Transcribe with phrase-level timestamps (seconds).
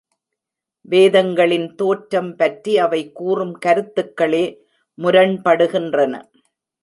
[0.85, 4.43] வேதங்களின் தோற்றம் பற்றி அவை கூறும் கருத்துக்களே
[4.97, 6.13] முரண்படுகின்றன.